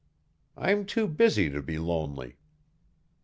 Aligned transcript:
I'm 0.57 0.87
too 0.87 1.07
busy 1.07 1.51
to 1.51 1.61
be 1.61 1.77
lonely." 1.77 2.39